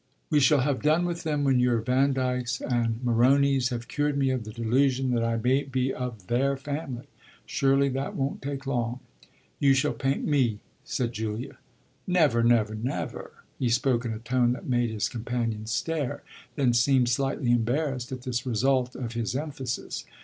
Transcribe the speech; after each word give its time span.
"We 0.31 0.39
shall 0.39 0.61
have 0.61 0.81
done 0.81 1.05
with 1.05 1.21
them 1.21 1.43
when 1.43 1.59
your 1.59 1.79
Vandykes 1.79 2.59
and 2.61 2.99
Moronis 3.03 3.69
have 3.69 3.87
cured 3.87 4.17
me 4.17 4.31
of 4.31 4.45
the 4.45 4.51
delusion 4.51 5.11
that 5.11 5.23
I 5.23 5.37
may 5.37 5.61
be 5.61 5.93
of 5.93 6.25
their 6.25 6.57
family. 6.57 7.05
Surely 7.45 7.87
that 7.89 8.15
won't 8.15 8.41
take 8.41 8.65
long." 8.65 9.01
"You 9.59 9.75
shall 9.75 9.93
paint 9.93 10.25
me," 10.25 10.57
said 10.83 11.13
Julia. 11.13 11.59
"Never, 12.07 12.41
never, 12.41 12.73
never!" 12.73 13.29
He 13.59 13.69
spoke 13.69 14.03
in 14.03 14.11
a 14.11 14.17
tone 14.17 14.53
that 14.53 14.65
made 14.67 14.89
his 14.89 15.07
companion 15.07 15.67
stare 15.67 16.23
then 16.55 16.73
seemed 16.73 17.09
slightly 17.09 17.51
embarrassed 17.51 18.11
at 18.11 18.23
this 18.23 18.43
result 18.43 18.95
of 18.95 19.13
his 19.13 19.35
emphasis. 19.35 20.03